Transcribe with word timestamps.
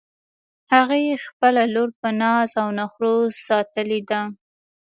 هغې 0.73 1.03
خپله 1.25 1.63
لور 1.73 1.89
په 2.01 2.09
ناز 2.21 2.49
او 2.61 2.67
نخروساتلی 2.79 3.99
ده 4.09 4.21